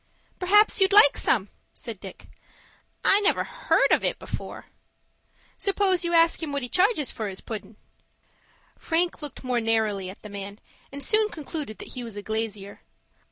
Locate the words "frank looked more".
8.79-9.61